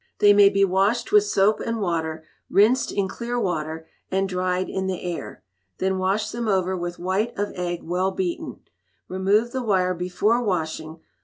They 0.17 0.33
may 0.33 0.49
be 0.49 0.65
washed 0.65 1.11
with 1.11 1.25
soap 1.25 1.59
and 1.59 1.79
water, 1.79 2.25
rinsed 2.49 2.91
in 2.91 3.07
clear 3.07 3.39
water, 3.39 3.87
and 4.09 4.27
dried 4.27 4.67
in 4.67 4.87
the 4.87 5.03
air. 5.03 5.43
Then 5.77 5.99
wash 5.99 6.31
them 6.31 6.47
over 6.47 6.75
with 6.75 6.97
white 6.97 7.37
of 7.37 7.51
egg 7.53 7.83
well 7.83 8.09
beaten, 8.09 8.61
Remove 9.07 9.51
the 9.51 9.61
wire 9.61 9.93
before 9.93 10.41
washing. 10.41 11.01